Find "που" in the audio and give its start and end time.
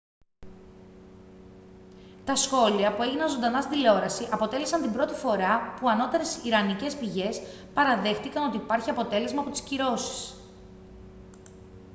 2.95-3.01, 5.79-5.89